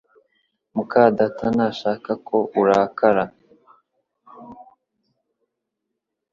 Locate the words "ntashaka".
1.55-2.11